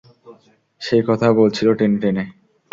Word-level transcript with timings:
সে 0.81 0.97
কথা 1.07 1.27
বলছিল 1.39 1.67
টেনে 1.73 1.97
টেনে! 2.01 2.23